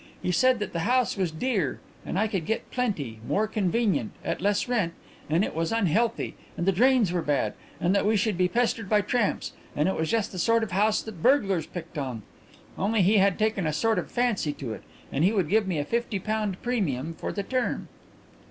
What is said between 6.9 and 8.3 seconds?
were bad, and that we